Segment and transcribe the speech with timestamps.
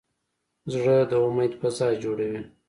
[0.73, 2.41] زړه د امید فضا جوړوي.